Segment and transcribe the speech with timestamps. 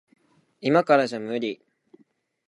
[0.61, 1.61] いまからじゃ無理。